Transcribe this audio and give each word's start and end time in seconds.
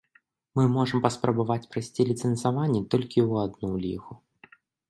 Мы 0.59 0.63
можам 0.75 1.03
паспрабаваць 1.05 1.67
прайсці 1.75 2.01
ліцэнзаванне 2.13 2.81
толькі 2.97 3.19
ў 3.27 3.31
адну 3.47 3.71
лігу. 3.87 4.13